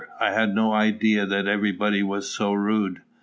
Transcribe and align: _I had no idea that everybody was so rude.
_I 0.19 0.31
had 0.31 0.55
no 0.55 0.73
idea 0.73 1.27
that 1.27 1.45
everybody 1.45 2.01
was 2.01 2.27
so 2.31 2.53
rude. 2.53 3.03